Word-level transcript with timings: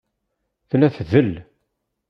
Tella 0.69 0.87
tdel. 0.95 1.31